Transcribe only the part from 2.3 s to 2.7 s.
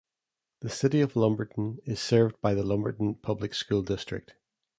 by the